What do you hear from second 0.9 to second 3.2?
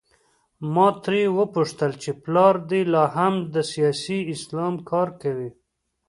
ترې وپوښتل چې پلار دې لا